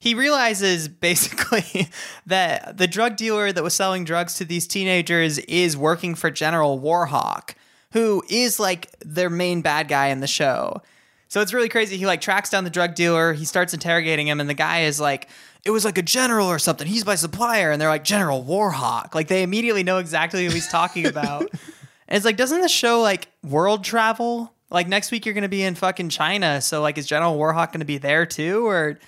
[0.03, 1.89] He realizes basically
[2.27, 6.81] that the drug dealer that was selling drugs to these teenagers is working for General
[6.81, 7.55] Warhawk,
[7.93, 10.83] who is like their main bad guy in the show.
[11.29, 11.99] So it's really crazy.
[11.99, 13.33] He like tracks down the drug dealer.
[13.33, 15.29] He starts interrogating him, and the guy is like,
[15.65, 16.89] "It was like a general or something.
[16.89, 20.67] He's my supplier." And they're like, "General Warhawk." Like they immediately know exactly who he's
[20.67, 21.43] talking about.
[21.43, 24.53] and it's like, doesn't this show like world travel?
[24.69, 27.85] Like next week you're gonna be in fucking China, so like is General Warhawk gonna
[27.85, 28.99] be there too, or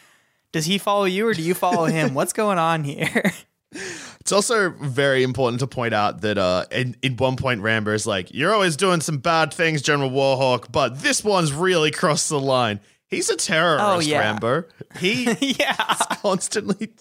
[0.54, 2.14] does he follow you, or do you follow him?
[2.14, 3.32] What's going on here?
[4.20, 8.06] It's also very important to point out that uh, in, in one point, Rambo is
[8.06, 12.38] like, You're always doing some bad things, General Warhawk, but this one's really crossed the
[12.38, 12.78] line.
[13.08, 14.20] He's a terrorist, Oh, yeah.
[14.20, 14.62] Rambo.
[15.00, 15.24] He
[15.58, 15.74] yeah.
[16.22, 16.92] constantly.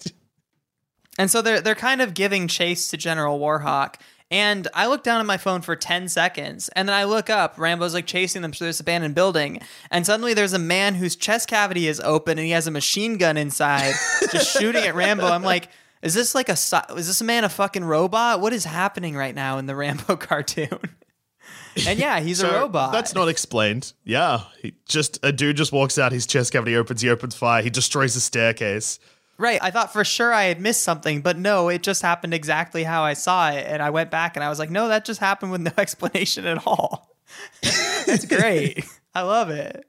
[1.16, 4.00] And so they're they're kind of giving chase to General Warhawk.
[4.34, 7.56] And I look down at my phone for 10 seconds, and then I look up.
[7.56, 9.60] Rambo's like chasing them through this abandoned building,
[9.92, 13.16] and suddenly there's a man whose chest cavity is open, and he has a machine
[13.16, 13.94] gun inside,
[14.32, 15.24] just shooting at Rambo.
[15.24, 15.68] I'm like,
[16.02, 16.54] is this like a
[16.96, 18.40] is this a man a fucking robot?
[18.40, 20.80] What is happening right now in the Rambo cartoon?
[21.86, 22.90] and yeah, he's So a robot.
[22.90, 23.92] That's not explained.
[24.02, 24.40] Yeah.
[24.60, 27.70] He just a dude just walks out, his chest cavity opens, he opens fire, he
[27.70, 28.98] destroys the staircase.
[29.36, 29.58] Right.
[29.62, 33.02] I thought for sure I had missed something, but no, it just happened exactly how
[33.02, 33.66] I saw it.
[33.66, 36.46] And I went back and I was like, no, that just happened with no explanation
[36.46, 37.16] at all.
[38.06, 38.84] That's great.
[39.14, 39.86] I love it.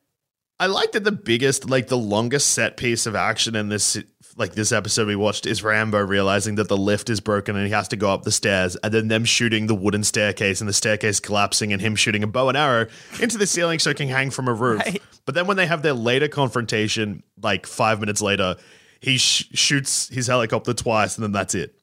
[0.59, 3.97] I like that the biggest, like the longest set piece of action in this,
[4.37, 7.73] like this episode we watched, is Rambo realizing that the lift is broken and he
[7.73, 10.73] has to go up the stairs, and then them shooting the wooden staircase and the
[10.73, 12.87] staircase collapsing, and him shooting a bow and arrow
[13.19, 14.79] into the ceiling so it can hang from a roof.
[14.79, 15.01] Right.
[15.25, 18.55] But then when they have their later confrontation, like five minutes later,
[19.05, 21.75] he sh- shoots his helicopter twice, and then that's it,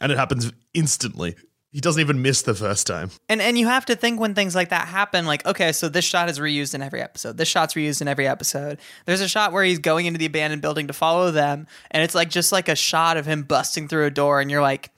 [0.00, 1.34] and it happens instantly.
[1.72, 3.10] He doesn't even miss the first time.
[3.28, 6.04] And and you have to think when things like that happen, like, okay, so this
[6.04, 7.36] shot is reused in every episode.
[7.36, 8.78] This shot's reused in every episode.
[9.04, 12.14] There's a shot where he's going into the abandoned building to follow them, and it's
[12.14, 14.90] like just like a shot of him busting through a door, and you're like,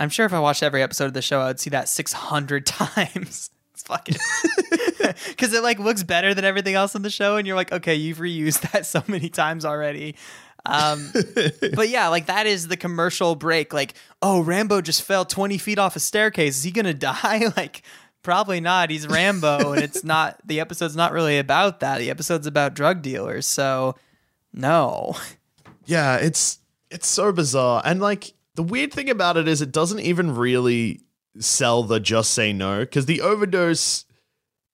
[0.00, 2.66] I'm sure if I watched every episode of the show, I would see that 600
[2.66, 3.50] times.
[3.72, 4.16] It's fucking
[5.28, 7.94] because it like looks better than everything else in the show, and you're like, okay,
[7.94, 10.16] you've reused that so many times already.
[10.68, 11.10] Um,
[11.74, 13.72] but yeah, like that is the commercial break.
[13.72, 16.58] Like, oh, Rambo just fell 20 feet off a staircase.
[16.58, 17.52] Is he gonna die?
[17.56, 17.82] like,
[18.22, 18.90] probably not.
[18.90, 20.40] He's Rambo, and it's not.
[20.44, 21.98] The episode's not really about that.
[21.98, 23.46] The episode's about drug dealers.
[23.46, 23.96] So,
[24.52, 25.16] no.
[25.86, 26.58] Yeah, it's
[26.90, 27.82] it's so bizarre.
[27.84, 31.02] And like the weird thing about it is it doesn't even really
[31.38, 34.06] sell the just say no because the overdose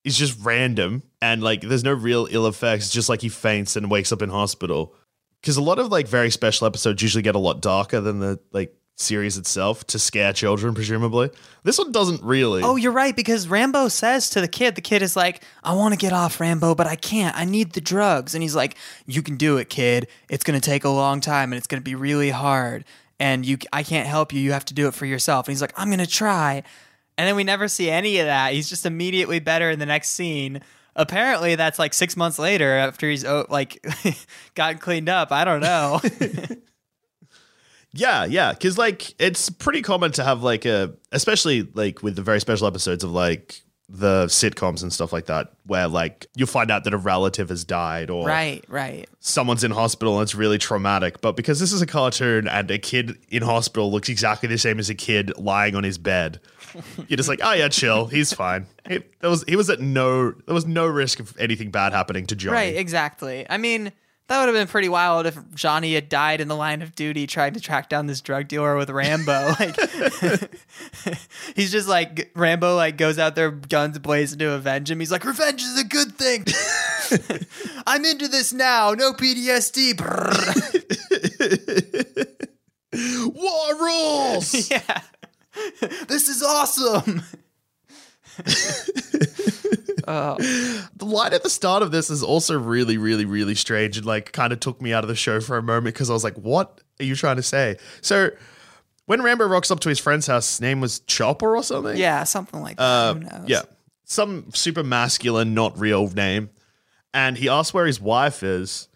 [0.03, 2.85] is just random and like there's no real ill effects.
[2.85, 4.95] It's just like he faints and wakes up in hospital.
[5.43, 8.39] Because a lot of like very special episodes usually get a lot darker than the
[8.53, 11.29] like series itself to scare children, presumably.
[11.63, 12.63] This one doesn't really.
[12.63, 15.93] Oh, you're right because Rambo says to the kid, the kid is like, "I want
[15.93, 17.37] to get off Rambo, but I can't.
[17.37, 20.07] I need the drugs." And he's like, "You can do it, kid.
[20.29, 22.85] It's going to take a long time and it's going to be really hard,
[23.19, 24.39] and you I can't help you.
[24.39, 26.63] You have to do it for yourself." And he's like, "I'm going to try."
[27.17, 28.53] And then we never see any of that.
[28.53, 30.61] He's just immediately better in the next scene.
[30.95, 33.83] Apparently, that's like six months later after he's oh, like
[34.55, 35.31] gotten cleaned up.
[35.31, 35.99] I don't know.
[37.95, 42.23] Yeah, yeah, because like it's pretty common to have like a, especially like with the
[42.23, 46.71] very special episodes of like the sitcoms and stuff like that, where like you'll find
[46.71, 49.09] out that a relative has died or right, right.
[49.19, 51.21] someone's in hospital and it's really traumatic.
[51.21, 54.79] But because this is a cartoon and a kid in hospital looks exactly the same
[54.79, 56.39] as a kid lying on his bed,
[57.07, 58.67] you're just like, oh yeah, chill, he's fine.
[58.87, 62.25] He, there was he was at no there was no risk of anything bad happening
[62.27, 62.55] to Johnny.
[62.55, 63.45] Right, exactly.
[63.49, 63.91] I mean,
[64.27, 67.27] that would have been pretty wild if Johnny had died in the line of duty
[67.27, 69.53] trying to track down this drug dealer with Rambo.
[69.59, 69.75] Like
[71.55, 74.99] he's just like Rambo like goes out there guns blazing to avenge him.
[74.99, 76.45] He's like, Revenge is a good thing.
[77.87, 78.93] I'm into this now.
[78.93, 79.99] No PTSD.
[83.33, 84.69] War rules.
[84.71, 85.01] yeah.
[86.07, 87.23] This is awesome.
[90.07, 94.31] The line at the start of this is also really, really, really strange and like
[94.31, 96.35] kind of took me out of the show for a moment because I was like,
[96.35, 97.77] what are you trying to say?
[98.01, 98.29] So
[99.05, 101.97] when Rambo rocks up to his friend's house, his name was Chopper or something?
[101.97, 102.83] Yeah, something like that.
[102.83, 103.49] Uh, Who knows?
[103.49, 103.61] yeah.
[104.05, 106.49] Some super masculine, not real name.
[107.13, 108.87] And he asks where his wife is.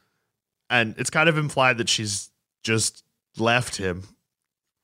[0.69, 2.29] And it's kind of implied that she's
[2.63, 3.03] just
[3.37, 4.03] left him,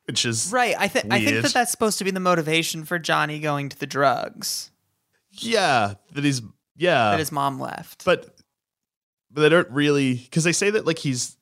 [0.05, 0.75] which is Right.
[0.77, 3.77] I think I think that that's supposed to be the motivation for Johnny going to
[3.77, 4.71] the drugs
[5.33, 6.41] yeah, that he's
[6.75, 7.11] yeah.
[7.11, 8.05] that his mom left.
[8.05, 8.35] but
[9.31, 11.35] but they don't really because they say that like he's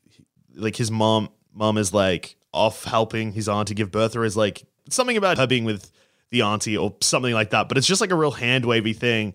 [0.56, 4.63] like his mom mom is like off helping his auntie give birth or is like
[4.89, 5.91] something about her being with
[6.30, 9.34] the auntie or something like that but it's just like a real hand wavy thing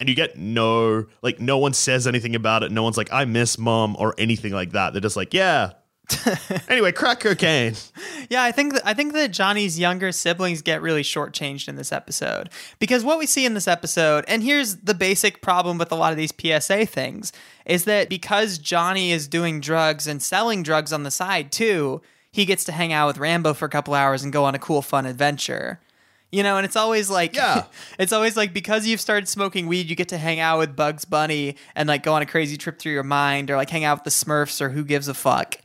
[0.00, 3.24] and you get no like no one says anything about it no one's like i
[3.24, 5.72] miss mom or anything like that they're just like yeah
[6.68, 7.74] anyway crack cocaine
[8.30, 11.92] Yeah, I think that, I think that Johnny's younger siblings get really shortchanged in this
[11.92, 15.94] episode because what we see in this episode, and here's the basic problem with a
[15.94, 17.32] lot of these PSA things,
[17.66, 22.44] is that because Johnny is doing drugs and selling drugs on the side too, he
[22.44, 24.82] gets to hang out with Rambo for a couple hours and go on a cool,
[24.82, 25.80] fun adventure.
[26.30, 27.64] You know, and it's always like, Yeah.
[27.98, 31.06] it's always like because you've started smoking weed, you get to hang out with Bugs
[31.06, 33.98] Bunny and like go on a crazy trip through your mind, or like hang out
[33.98, 35.56] with the Smurfs, or who gives a fuck.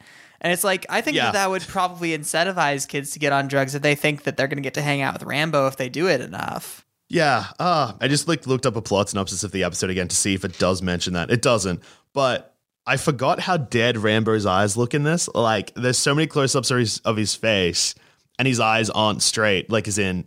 [0.44, 1.26] And it's like I think Yeah.
[1.26, 4.48] that that would probably incentivize kids to get on drugs if they think that they're
[4.48, 6.86] going to get to hang out with Rambo if they do it enough.
[7.10, 10.16] Yeah, uh, I just like looked up a plot synopsis of the episode again to
[10.16, 11.30] see if it does mention that.
[11.32, 11.82] It doesn't,
[12.14, 15.30] but I forgot how dead Rambo's eyes look in this.
[15.34, 17.94] Like, there's so many close-ups of his, of his face,
[18.40, 19.70] and his eyes aren't straight.
[19.70, 20.26] Like, as in,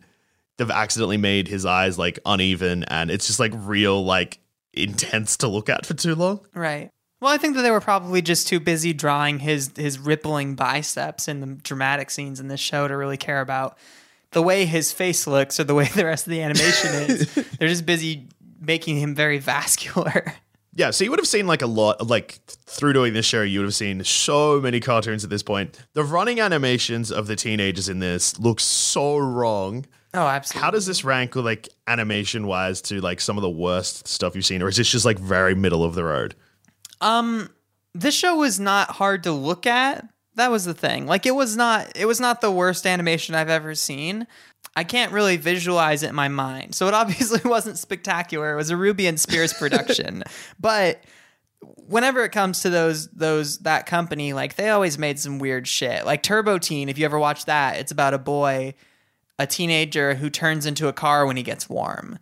[0.57, 4.38] they've accidentally made his eyes like uneven, and it's just like real, like
[4.72, 6.40] intense to look at for too long.
[6.55, 6.90] Right.
[7.20, 11.29] Well, I think that they were probably just too busy drawing his his rippling biceps
[11.29, 13.79] in the dramatic scenes in this show to really care about
[14.33, 17.35] the way his face looks or the way the rest of the animation is.
[17.59, 18.29] They're just busy
[18.61, 20.35] making him very vascular.
[20.79, 23.61] Yeah, so you would have seen like a lot, like through doing this show, you
[23.61, 25.79] would have seen so many cartoons at this point.
[25.94, 29.87] The running animations of the teenagers in this look so wrong.
[30.12, 30.62] Oh, absolutely.
[30.62, 34.44] How does this rank, like animation wise, to like some of the worst stuff you've
[34.44, 36.35] seen, or is this just like very middle of the road?
[37.00, 37.50] Um,
[37.94, 40.09] this show was not hard to look at.
[40.35, 41.06] That was the thing.
[41.06, 44.26] Like it was not it was not the worst animation I've ever seen.
[44.74, 46.74] I can't really visualize it in my mind.
[46.74, 48.52] So it obviously wasn't spectacular.
[48.52, 50.22] It was a Ruby and Spears production.
[50.61, 51.02] but
[51.88, 56.04] whenever it comes to those those that company, like they always made some weird shit.
[56.04, 58.74] Like Turbo Teen, if you ever watch that, it's about a boy,
[59.38, 62.18] a teenager who turns into a car when he gets warm.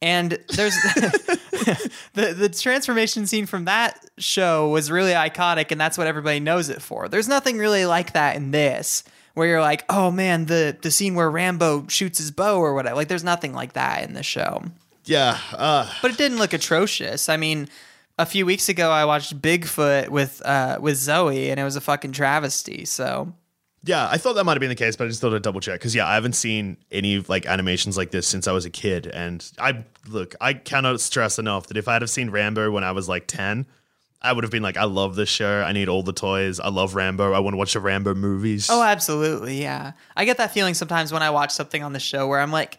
[0.00, 0.74] And there's
[2.14, 6.68] the the transformation scene from that show was really iconic, and that's what everybody knows
[6.68, 7.08] it for.
[7.08, 9.02] There's nothing really like that in this,
[9.34, 12.94] where you're like, oh man, the the scene where Rambo shoots his bow or whatever.
[12.96, 14.62] Like, there's nothing like that in the show.
[15.04, 17.28] Yeah, uh, But it didn't look atrocious.
[17.30, 17.68] I mean,
[18.18, 21.80] a few weeks ago I watched Bigfoot with uh with Zoe, and it was a
[21.80, 22.84] fucking travesty.
[22.84, 23.32] So
[23.88, 24.08] yeah.
[24.08, 25.80] I thought that might have been the case, but I just thought I'd double check
[25.80, 29.06] because yeah, I haven't seen any like animations like this since I was a kid,
[29.06, 32.92] and I look, I cannot stress enough that if I'd have seen Rambo when I
[32.92, 33.66] was like ten.
[34.20, 35.62] I would have been like, I love this show.
[35.62, 36.58] I need all the toys.
[36.58, 37.32] I love Rambo.
[37.32, 38.68] I want to watch the Rambo movies.
[38.68, 39.62] Oh, absolutely.
[39.62, 39.92] Yeah.
[40.16, 42.78] I get that feeling sometimes when I watch something on the show where I'm like,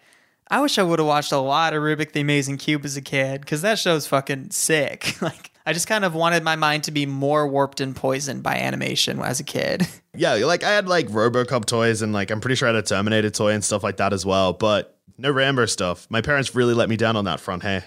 [0.50, 3.02] I wish I would have watched a lot of Rubik the Amazing Cube as a
[3.02, 5.16] kid because that show's fucking sick.
[5.22, 8.56] like, I just kind of wanted my mind to be more warped and poisoned by
[8.56, 9.88] animation as a kid.
[10.16, 12.86] Yeah, like I had like RoboCop toys and like I'm pretty sure I had a
[12.86, 16.08] Terminator toy and stuff like that as well, but no Rambo stuff.
[16.10, 17.84] My parents really let me down on that front, hey.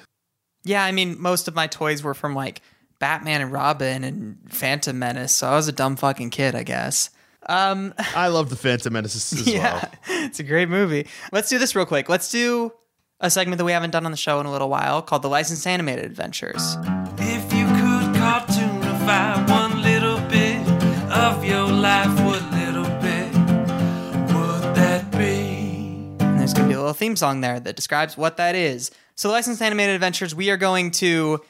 [0.64, 2.62] yeah, I mean, most of my toys were from like
[3.00, 7.10] Batman and Robin and Phantom Menace, so I was a dumb fucking kid, I guess.
[7.46, 9.90] Um, I love the Phantom Menace as Yeah, well.
[10.24, 11.08] it's a great movie.
[11.32, 12.08] Let's do this real quick.
[12.08, 12.72] Let's do
[13.20, 15.28] a segment that we haven't done on the show in a little while called the
[15.28, 16.76] Licensed Animated Adventures.
[19.04, 20.64] If you one little bit
[21.10, 23.32] of your life, what little bit
[24.32, 26.14] would that be?
[26.20, 28.92] And there's going to be a little theme song there that describes what that is.
[29.16, 31.40] So, Licensed Animated Adventures, we are going to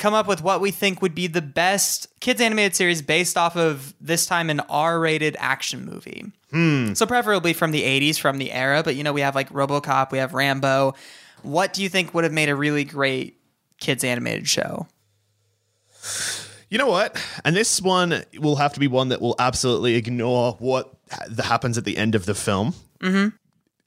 [0.00, 3.56] come up with what we think would be the best kids animated series based off
[3.56, 6.32] of this time an R-rated action movie.
[6.50, 6.94] Hmm.
[6.94, 10.10] So preferably from the 80s, from the era, but you know we have like RoboCop,
[10.10, 10.96] we have Rambo.
[11.42, 13.38] What do you think would have made a really great
[13.78, 14.88] kids animated show?
[16.70, 17.22] You know what?
[17.44, 21.78] And this one will have to be one that will absolutely ignore what ha- happens
[21.78, 22.74] at the end of the film.
[23.00, 23.36] Mm-hmm.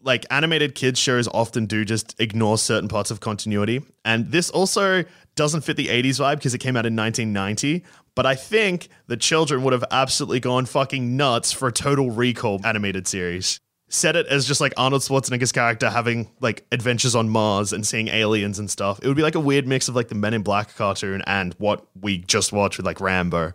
[0.02, 3.84] Like animated kids shows often do just ignore certain parts of continuity.
[4.06, 5.04] And this also
[5.36, 7.84] doesn't fit the 80s vibe because it came out in 1990.
[8.16, 12.60] But I think the children would have absolutely gone fucking nuts for a total recall
[12.66, 13.60] animated series.
[13.90, 18.10] Set it as just like Arnold Schwarzenegger's character having like adventures on Mars and seeing
[18.10, 19.00] aliens and stuff.
[19.02, 21.54] It would be like a weird mix of like the Men in Black cartoon and
[21.58, 23.54] what we just watched with like Rambo.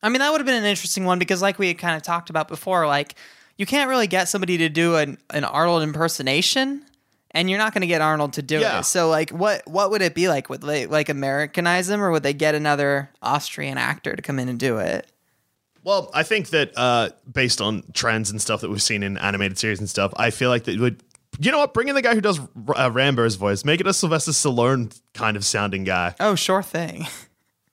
[0.00, 2.02] I mean, that would have been an interesting one because, like we had kind of
[2.02, 3.14] talked about before, like
[3.58, 6.84] you can't really get somebody to do an, an Arnold impersonation,
[7.32, 8.80] and you're not going to get Arnold to do Yeah.
[8.80, 8.84] it.
[8.84, 10.48] So, like, what what would it be like?
[10.48, 14.48] Would they like Americanize him, or would they get another Austrian actor to come in
[14.48, 15.08] and do it?
[15.84, 19.58] Well, I think that uh, based on trends and stuff that we've seen in animated
[19.58, 21.02] series and stuff, I feel like that would.
[21.40, 21.72] You know what?
[21.72, 22.38] Bring in the guy who does
[22.76, 23.64] uh, Rambo's voice.
[23.64, 26.14] Make it a Sylvester Stallone kind of sounding guy.
[26.20, 27.06] Oh, sure thing.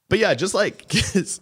[0.09, 1.39] But yeah, just like because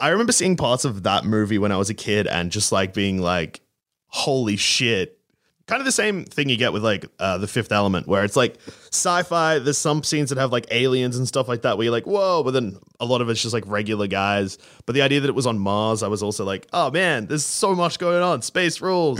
[0.00, 2.94] I remember seeing parts of that movie when I was a kid and just like
[2.94, 3.60] being like,
[4.06, 5.20] "Holy shit!"
[5.66, 8.36] Kind of the same thing you get with like uh, the Fifth Element, where it's
[8.36, 8.56] like
[8.92, 9.58] sci-fi.
[9.58, 12.44] There's some scenes that have like aliens and stuff like that, where you're like, "Whoa!"
[12.44, 14.58] But then a lot of it's just like regular guys.
[14.86, 17.44] But the idea that it was on Mars, I was also like, "Oh man, there's
[17.44, 18.42] so much going on.
[18.42, 19.18] Space rules."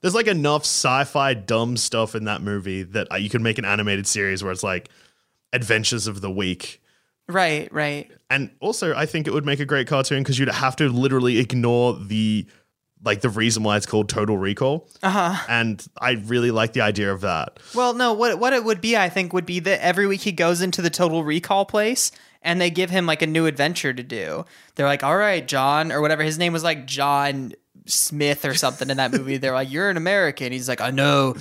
[0.00, 3.64] There's like enough sci-fi dumb stuff in that movie that uh, you could make an
[3.64, 4.90] animated series where it's like
[5.52, 6.82] adventures of the week.
[7.28, 8.10] right, right.
[8.28, 11.38] And also, I think it would make a great cartoon because you'd have to literally
[11.38, 12.46] ignore the
[13.04, 14.88] like the reason why it's called Total Recall.
[15.02, 15.44] Uh-huh.
[15.48, 17.58] And I really like the idea of that.
[17.74, 20.32] Well, no, what what it would be, I think, would be that every week he
[20.32, 22.10] goes into the Total Recall place
[22.42, 24.44] and they give him like a new adventure to do.
[24.74, 26.22] They're like, "All right, John," or whatever.
[26.22, 27.52] His name was like John
[27.86, 29.36] Smith or something in that movie.
[29.38, 31.34] They're like, "You're an American." He's like, "I know,"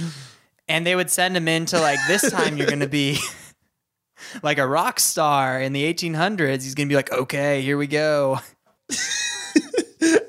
[0.68, 3.18] and they would send him into like, "This time you're gonna be."
[4.42, 8.40] Like a rock star in the 1800s, he's gonna be like, okay, here we go.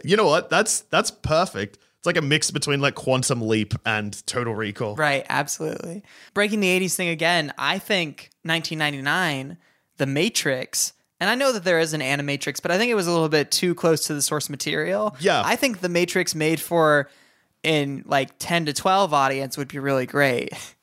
[0.05, 0.51] You know what?
[0.51, 1.79] That's that's perfect.
[1.99, 4.95] It's like a mix between like Quantum Leap and Total Recall.
[4.95, 6.03] Right, absolutely.
[6.35, 9.57] Breaking the 80s thing again, I think 1999,
[9.97, 13.07] The Matrix, and I know that there is an Animatrix, but I think it was
[13.07, 15.17] a little bit too close to the source material.
[15.19, 15.41] Yeah.
[15.43, 17.09] I think The Matrix made for
[17.63, 20.53] in like 10 to 12 audience would be really great.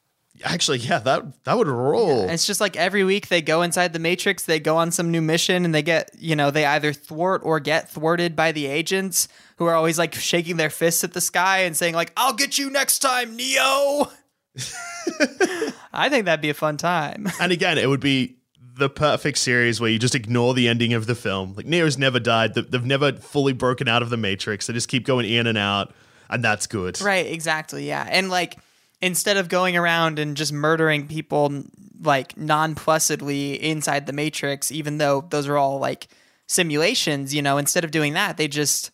[0.44, 2.30] Actually, yeah, that that would roll.
[2.30, 5.22] It's just like every week they go inside the Matrix, they go on some new
[5.22, 9.28] mission, and they get, you know, they either thwart or get thwarted by the agents
[9.58, 12.58] who are always like shaking their fists at the sky and saying, like, I'll get
[12.58, 14.12] you next time, Neo.
[15.94, 17.28] I think that'd be a fun time.
[17.40, 18.38] And again, it would be
[18.78, 21.54] the perfect series where you just ignore the ending of the film.
[21.56, 22.54] Like Neo's never died.
[22.56, 24.68] They've never fully broken out of the Matrix.
[24.68, 25.94] They just keep going in and out,
[26.30, 27.00] and that's good.
[27.02, 27.88] Right, exactly.
[27.88, 28.08] Yeah.
[28.10, 28.58] And like
[29.02, 31.64] instead of going around and just murdering people
[32.02, 36.08] like non-placidly inside the matrix even though those are all like
[36.52, 38.92] simulations, you know, instead of doing that, they just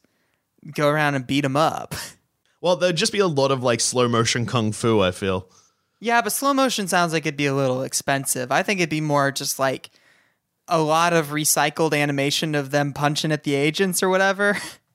[0.73, 1.95] go around and beat them up.
[2.59, 4.99] Well, there'd just be a lot of like slow motion kung fu.
[4.99, 5.47] I feel.
[5.99, 8.51] Yeah, but slow motion sounds like it'd be a little expensive.
[8.51, 9.91] I think it'd be more just like
[10.67, 14.57] a lot of recycled animation of them punching at the agents or whatever.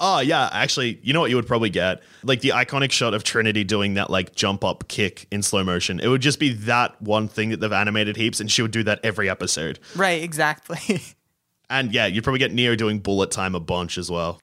[0.00, 2.02] Oh yeah, actually, you know what you would probably get?
[2.22, 5.98] Like the iconic shot of Trinity doing that like jump up kick in slow motion.
[5.98, 8.82] It would just be that one thing that they've animated heaps, and she would do
[8.84, 9.78] that every episode.
[9.96, 11.00] right, exactly.
[11.70, 14.40] And yeah, you'd probably get Neo doing bullet time a bunch as well.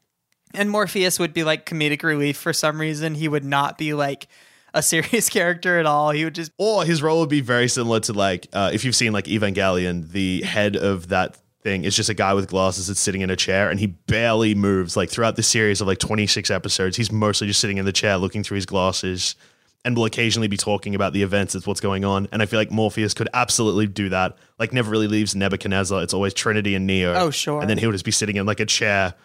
[0.54, 3.16] And Morpheus would be like comedic relief for some reason.
[3.16, 4.28] He would not be like
[4.76, 6.12] a serious character at all.
[6.12, 8.96] He would just Or his role would be very similar to like uh, if you've
[8.96, 13.00] seen like Evangelion, the head of that thing is just a guy with glasses that's
[13.00, 14.96] sitting in a chair and he barely moves.
[14.96, 18.18] Like throughout the series of like 26 episodes, he's mostly just sitting in the chair
[18.18, 19.36] looking through his glasses
[19.84, 22.28] and will occasionally be talking about the events that's what's going on.
[22.32, 24.38] And I feel like Morpheus could absolutely do that.
[24.60, 26.04] Like never really leaves Nebuchadnezzar.
[26.04, 27.16] It's always Trinity and Neo.
[27.16, 27.60] Oh, sure.
[27.62, 29.16] And then he would just be sitting in like a chair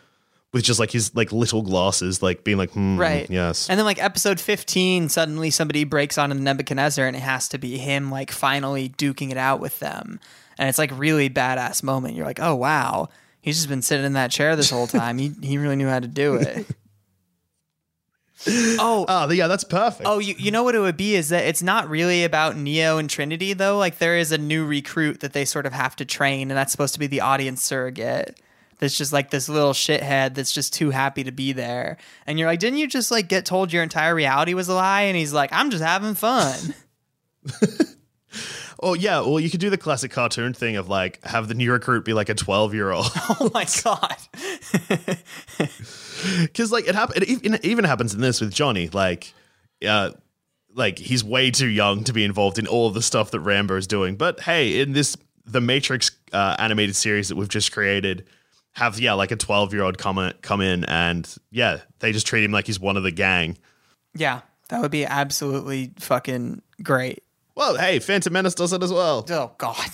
[0.53, 3.29] with just like his like little glasses, like being like, hmm, right.
[3.31, 3.69] yes.
[3.69, 7.77] And then like episode 15, suddenly somebody breaks onto Nebuchadnezzar and it has to be
[7.77, 10.21] him like finally duking it out with them.
[10.61, 12.15] And it's like really badass moment.
[12.15, 13.09] You're like, oh wow.
[13.41, 15.17] He's just been sitting in that chair this whole time.
[15.17, 16.67] he he really knew how to do it.
[18.79, 20.07] oh, Oh, yeah, that's perfect.
[20.07, 22.99] Oh, you, you know what it would be is that it's not really about Neo
[22.99, 23.79] and Trinity though.
[23.79, 26.73] Like there is a new recruit that they sort of have to train, and that's
[26.73, 28.39] supposed to be the audience surrogate.
[28.81, 31.97] That's just like this little shithead that's just too happy to be there.
[32.27, 35.03] And you're like, didn't you just like get told your entire reality was a lie?
[35.03, 36.75] And he's like, I'm just having fun.
[38.83, 41.71] Oh yeah, well you could do the classic cartoon thing of like have the new
[41.71, 44.17] recruit be like a twelve year old oh my god.
[46.43, 47.23] because like it happen.
[47.23, 48.89] It even, happens in this with Johnny.
[48.89, 49.35] Like,
[49.87, 50.13] uh,
[50.75, 53.77] like he's way too young to be involved in all of the stuff that Rambo
[53.77, 54.17] is doing.
[54.17, 58.27] But hey, in this the Matrix uh, animated series that we've just created,
[58.73, 62.45] have yeah like a twelve year old come come in and yeah they just treat
[62.45, 63.59] him like he's one of the gang.
[64.15, 67.23] Yeah, that would be absolutely fucking great.
[67.55, 69.25] Well, hey, Phantom Menace does it as well.
[69.31, 69.77] Oh God.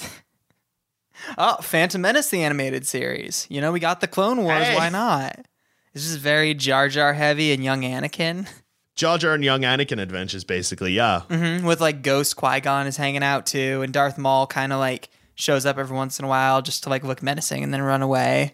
[1.39, 3.47] Oh, Phantom Menace, the animated series.
[3.49, 4.63] You know, we got the Clone Wars.
[4.63, 4.77] Hey.
[4.77, 5.47] Why not?
[5.95, 8.47] This is very Jar Jar heavy and young Anakin.
[8.95, 10.93] Jar Jar and young Anakin adventures, basically.
[10.93, 11.23] Yeah.
[11.29, 14.79] Mhm, With like Ghost Qui Gon is hanging out too, and Darth Maul kind of
[14.79, 17.81] like shows up every once in a while just to like look menacing and then
[17.83, 18.53] run away.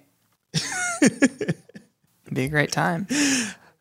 [1.02, 1.56] It'd
[2.32, 3.06] be a great time.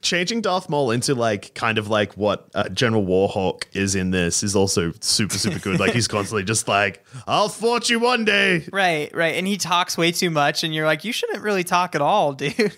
[0.01, 4.43] Changing Darth Maul into like kind of like what uh, General Warhawk is in this
[4.43, 5.79] is also super super good.
[5.79, 9.35] like he's constantly just like, "I'll thwart you one day." Right, right.
[9.35, 12.33] And he talks way too much, and you're like, you shouldn't really talk at all,
[12.33, 12.55] dude.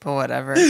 [0.00, 0.54] but whatever.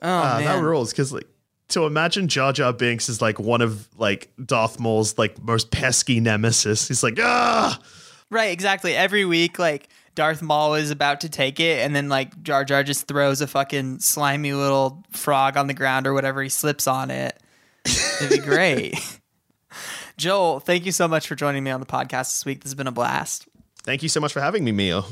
[0.00, 0.44] Oh man.
[0.44, 1.26] that rules because like
[1.70, 6.20] to imagine Jar Jar Binks is like one of like Darth Maul's like most pesky
[6.20, 6.86] nemesis.
[6.86, 7.80] He's like, ah,
[8.30, 8.94] Right, exactly.
[8.94, 9.88] Every week, like
[10.18, 13.46] Darth Maul is about to take it, and then like Jar Jar just throws a
[13.46, 16.42] fucking slimy little frog on the ground or whatever.
[16.42, 17.40] He slips on it.
[17.84, 18.98] It'd be great.
[20.16, 22.64] Joel, thank you so much for joining me on the podcast this week.
[22.64, 23.46] This has been a blast.
[23.84, 25.02] thank you so much for having me, Mia.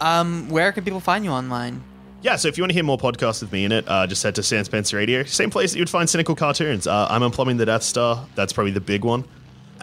[0.00, 1.84] Um, where can people find you online?
[2.22, 4.22] Yeah, so if you want to hear more podcasts with me in it, uh, just
[4.22, 5.24] head to Sans Pants Radio.
[5.24, 6.86] Same place that you would find cynical cartoons.
[6.86, 8.26] Uh, I'm on Plumbing the Death Star.
[8.34, 9.24] That's probably the big one.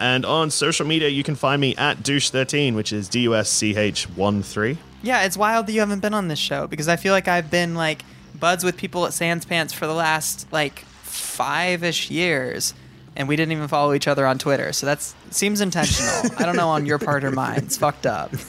[0.02, 3.48] And on social media, you can find me at dusch13, which is D U S
[3.48, 4.76] C H 1 3.
[5.02, 7.50] Yeah, it's wild that you haven't been on this show because I feel like I've
[7.52, 8.04] been like
[8.38, 12.74] buds with people at Sans Pants for the last like five ish years,
[13.14, 14.72] and we didn't even follow each other on Twitter.
[14.72, 16.32] So that seems intentional.
[16.36, 17.58] I don't know on your part or mine.
[17.58, 18.32] It's fucked up.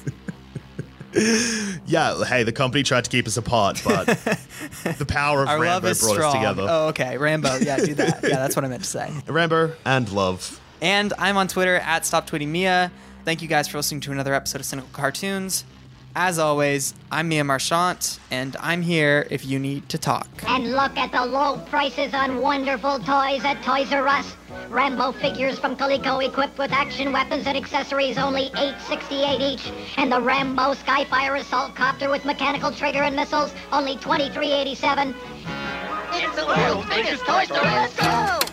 [1.85, 4.07] Yeah, hey, the company tried to keep us apart, but
[4.97, 6.21] the power of Our Rambo brought strong.
[6.25, 6.65] us together.
[6.67, 7.57] Oh, okay, Rambo.
[7.57, 8.23] Yeah, do that.
[8.23, 9.11] Yeah, that's what I meant to say.
[9.27, 10.59] Rambo and love.
[10.83, 12.91] And I'm on Twitter at Stop Tweeting Mia.
[13.23, 15.63] Thank you guys for listening to another episode of Cynical Cartoons.
[16.13, 20.27] As always, I'm Mia Marchant, and I'm here if you need to talk.
[20.45, 24.35] And look at the low prices on wonderful toys at Toys R Us.
[24.67, 29.71] Rambo figures from Coleco equipped with action weapons and accessories only $8.68 each.
[29.95, 35.15] And the Rambo Skyfire assault copter with mechanical trigger and missiles only $23.87.
[36.11, 37.63] It's the world's biggest toy store.
[37.63, 38.52] Let's go!